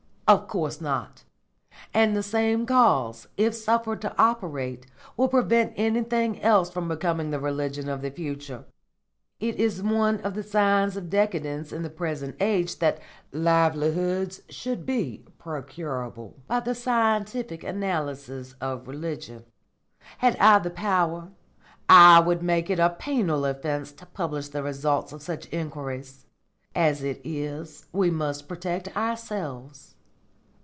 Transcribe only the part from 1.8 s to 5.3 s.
And the same cause, if suffered to operate, will